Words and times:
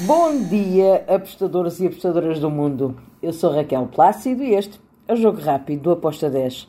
Bom 0.00 0.42
dia, 0.42 1.04
apostadores 1.06 1.78
e 1.78 1.86
apostadoras 1.86 2.40
do 2.40 2.50
mundo. 2.50 2.96
Eu 3.22 3.32
sou 3.32 3.52
Raquel 3.52 3.86
Plácido 3.86 4.42
e 4.42 4.52
este 4.52 4.80
é 5.06 5.12
o 5.12 5.16
Jogo 5.16 5.40
Rápido 5.40 5.82
do 5.82 5.92
Aposta 5.92 6.28
10. 6.28 6.68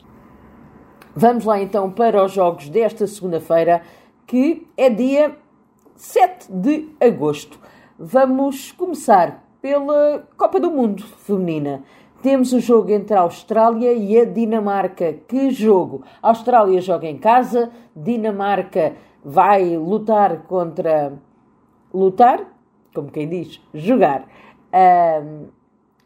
Vamos 1.12 1.44
lá 1.44 1.60
então 1.60 1.90
para 1.90 2.24
os 2.24 2.30
jogos 2.30 2.68
desta 2.68 3.04
segunda-feira, 3.04 3.82
que 4.28 4.68
é 4.76 4.88
dia 4.88 5.36
7 5.96 6.52
de 6.52 6.88
agosto. 7.00 7.58
Vamos 7.98 8.70
começar 8.70 9.44
pela 9.60 10.24
Copa 10.36 10.60
do 10.60 10.70
Mundo 10.70 11.02
Feminina. 11.02 11.82
Temos 12.22 12.52
o 12.52 12.60
jogo 12.60 12.92
entre 12.92 13.16
a 13.16 13.22
Austrália 13.22 13.92
e 13.92 14.20
a 14.20 14.24
Dinamarca. 14.24 15.14
Que 15.26 15.50
jogo! 15.50 16.04
A 16.22 16.28
Austrália 16.28 16.80
joga 16.80 17.08
em 17.08 17.18
casa, 17.18 17.70
Dinamarca 17.94 18.94
vai 19.24 19.76
lutar 19.76 20.42
contra. 20.44 21.12
lutar? 21.92 22.55
Como 22.96 23.10
quem 23.10 23.28
diz, 23.28 23.60
jogar. 23.74 24.26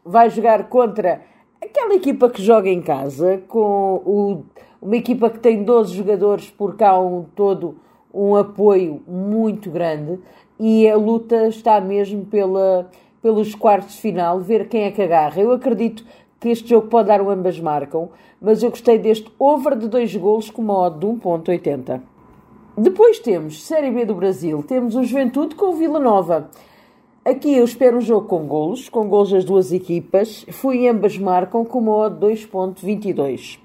Vai 0.03 0.29
jogar 0.29 0.67
contra 0.67 1.21
aquela 1.63 1.95
equipa 1.95 2.29
que 2.29 2.43
joga 2.43 2.69
em 2.69 2.81
casa, 2.81 3.41
com 3.47 4.01
o, 4.05 4.43
uma 4.81 4.97
equipa 4.97 5.29
que 5.29 5.39
tem 5.39 5.63
12 5.63 5.95
jogadores 5.95 6.49
por 6.49 6.75
cá 6.75 6.99
um 6.99 7.23
todo 7.33 7.77
um 8.13 8.35
apoio 8.35 9.01
muito 9.07 9.69
grande 9.69 10.19
e 10.59 10.89
a 10.89 10.97
luta 10.97 11.47
está 11.47 11.79
mesmo 11.79 12.25
pela, 12.25 12.89
pelos 13.21 13.55
quartos 13.55 13.95
de 13.95 14.01
final, 14.01 14.41
ver 14.41 14.67
quem 14.67 14.83
é 14.83 14.91
que 14.91 15.01
agarra. 15.01 15.41
Eu 15.41 15.53
acredito 15.53 16.03
que 16.41 16.49
este 16.49 16.69
jogo 16.69 16.87
pode 16.87 17.07
dar 17.07 17.21
um 17.21 17.29
ambas 17.29 17.57
marcam, 17.57 18.09
mas 18.41 18.61
eu 18.61 18.69
gostei 18.69 18.97
deste 18.99 19.31
over 19.39 19.77
de 19.77 19.87
dois 19.87 20.13
golos 20.13 20.49
com 20.49 20.61
uma 20.61 20.77
odd 20.77 20.99
de 20.99 21.05
1.80. 21.05 22.01
Depois 22.77 23.19
temos 23.19 23.63
Série 23.63 23.91
B 23.91 24.05
do 24.05 24.15
Brasil, 24.15 24.61
temos 24.63 24.95
o 24.95 25.03
Juventude 25.03 25.55
com 25.55 25.67
o 25.67 25.75
Vila 25.75 25.99
Nova. 25.99 26.49
Aqui 27.23 27.55
eu 27.55 27.63
espero 27.63 27.97
um 27.97 28.01
jogo 28.01 28.27
com 28.27 28.47
golos, 28.47 28.89
com 28.89 29.07
golos 29.07 29.29
das 29.29 29.45
duas 29.45 29.71
equipas. 29.71 30.43
Fui 30.49 30.87
ambas 30.87 31.19
marcam 31.19 31.63
com 31.63 31.77
uma 31.77 31.91
odd 31.91 32.25
2.22. 32.25 33.59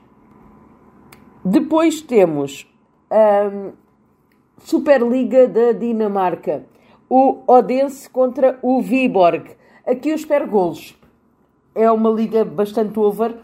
Depois 1.43 2.03
temos 2.03 2.71
um, 3.11 3.73
Superliga 4.59 5.49
da 5.49 5.73
Dinamarca. 5.73 6.67
O 7.09 7.39
Odense 7.47 8.11
contra 8.11 8.59
o 8.61 8.83
Viborg. 8.83 9.57
Aqui 9.87 10.11
eu 10.11 10.17
espero 10.17 10.47
golos. 10.47 10.95
É 11.75 11.91
uma 11.91 12.11
liga 12.11 12.45
bastante 12.45 12.99
over. 13.01 13.37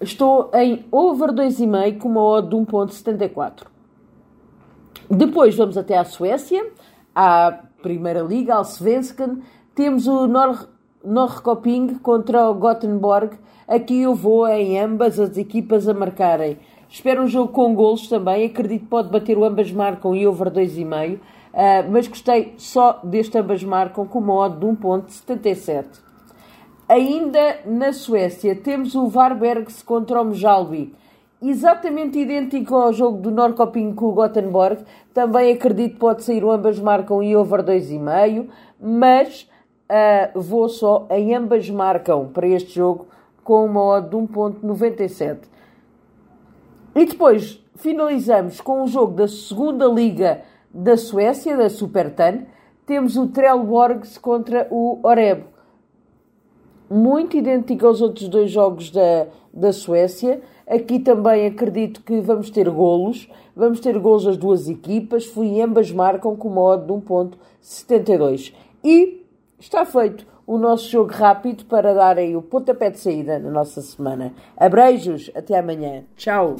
Estou 0.00 0.50
em 0.54 0.86
over 0.90 1.30
2,5 1.30 1.98
com 1.98 2.08
uma 2.08 2.22
odd 2.22 2.48
de 2.48 2.56
1.74. 2.56 3.66
Depois 5.10 5.54
vamos 5.54 5.76
até 5.76 5.98
à 5.98 6.04
Suécia, 6.04 6.72
à 7.14 7.64
Primeira 7.82 8.20
Liga, 8.20 8.54
ao 8.54 8.64
Svensken. 8.64 9.38
Temos 9.74 10.06
o 10.06 10.26
Nor 10.26 10.68
Norrköping 11.04 11.98
contra 11.98 12.48
o 12.50 12.54
Gothenburg. 12.54 13.36
Aqui 13.66 14.02
eu 14.02 14.14
vou 14.14 14.46
em 14.48 14.78
ambas 14.78 15.18
as 15.18 15.36
equipas 15.38 15.88
a 15.88 15.94
marcarem. 15.94 16.58
Espero 16.88 17.22
um 17.22 17.26
jogo 17.26 17.52
com 17.52 17.74
golos 17.74 18.08
também. 18.08 18.46
Acredito 18.46 18.82
que 18.82 18.88
pode 18.88 19.08
bater 19.08 19.38
o 19.38 19.44
ambas 19.44 19.70
marcam 19.70 20.14
e 20.14 20.26
over 20.26 20.50
2,5. 20.50 21.14
Uh, 21.16 21.90
mas 21.90 22.06
gostei 22.06 22.54
só 22.56 23.00
deste 23.02 23.38
ambas 23.38 23.62
marcam 23.64 24.06
com 24.06 24.18
uma 24.18 24.34
odd 24.34 24.58
de 24.58 24.66
1.77. 24.66 25.84
Ainda 26.88 27.60
na 27.64 27.92
Suécia 27.92 28.54
temos 28.56 28.94
o 28.96 29.06
Varbergs 29.06 29.82
contra 29.82 30.20
o 30.20 30.24
Mjalby. 30.24 30.92
Exatamente 31.42 32.18
idêntico 32.18 32.74
ao 32.74 32.92
jogo 32.92 33.16
do 33.18 33.30
Norrköping 33.30 33.94
com 33.94 34.06
o 34.06 34.12
Gothenburg. 34.12 34.84
Também 35.14 35.52
acredito 35.52 35.94
que 35.94 35.98
pode 35.98 36.22
sair 36.22 36.44
ambas 36.44 36.78
marcam 36.78 37.22
e 37.22 37.34
over 37.34 37.62
2,5. 37.62 38.48
Mas 38.78 39.48
uh, 39.90 40.38
vou 40.38 40.68
só 40.68 41.06
em 41.10 41.34
ambas 41.34 41.70
marcam 41.70 42.28
para 42.28 42.46
este 42.46 42.74
jogo 42.74 43.06
com 43.42 43.64
uma 43.64 43.82
odd 43.82 44.10
de 44.10 44.16
1.97. 44.16 45.38
E 46.94 47.06
depois 47.06 47.64
finalizamos 47.74 48.60
com 48.60 48.82
o 48.82 48.86
jogo 48.86 49.14
da 49.14 49.26
segunda 49.26 49.86
liga 49.86 50.42
da 50.72 50.98
Suécia, 50.98 51.56
da 51.56 51.70
Supertan. 51.70 52.42
Temos 52.84 53.16
o 53.16 53.28
Trelleborgs 53.28 54.18
contra 54.18 54.68
o 54.70 55.00
Oreb. 55.02 55.44
Muito 56.90 57.36
idêntico 57.36 57.86
aos 57.86 58.00
outros 58.00 58.28
dois 58.28 58.50
jogos 58.50 58.90
da, 58.90 59.28
da 59.54 59.72
Suécia. 59.72 60.42
Aqui 60.66 60.98
também 60.98 61.46
acredito 61.46 62.02
que 62.02 62.20
vamos 62.20 62.50
ter 62.50 62.68
golos. 62.68 63.28
Vamos 63.54 63.78
ter 63.78 63.96
golos 63.98 64.24
das 64.24 64.36
duas 64.36 64.68
equipas. 64.68 65.24
Fui 65.24 65.60
ambas 65.60 65.92
marcam 65.92 66.34
com 66.34 66.48
uma 66.48 66.62
odd 66.62 66.86
de 66.86 66.92
1.72. 66.92 68.52
E 68.82 69.24
está 69.58 69.86
feito 69.86 70.26
o 70.44 70.58
nosso 70.58 70.90
jogo 70.90 71.12
rápido 71.12 71.64
para 71.66 71.94
dar 71.94 72.18
aí 72.18 72.34
o 72.34 72.42
pontapé 72.42 72.90
de 72.90 72.98
saída 72.98 73.38
na 73.38 73.50
nossa 73.50 73.80
semana. 73.80 74.34
Abreijos, 74.56 75.30
até 75.32 75.56
amanhã. 75.56 76.02
Tchau! 76.16 76.56